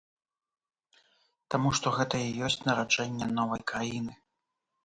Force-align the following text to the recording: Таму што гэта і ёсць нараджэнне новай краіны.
Таму 1.55 1.69
што 1.79 1.87
гэта 1.97 2.15
і 2.31 2.33
ёсць 2.47 2.57
нараджэнне 2.67 3.25
новай 3.37 3.61
краіны. 3.75 4.13